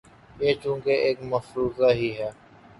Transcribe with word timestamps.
یہ 0.39 0.53
چونکہ 0.63 0.89
ایک 1.05 1.17
مفروضہ 1.23 1.89
ہی 1.93 2.11
ہے۔ 2.17 2.29